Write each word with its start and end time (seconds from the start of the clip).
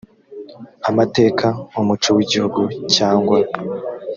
amateka 0.89 1.45
umuco 1.79 2.07
w 2.15 2.19
igihugu 2.25 2.61
cyangwa 2.95 3.37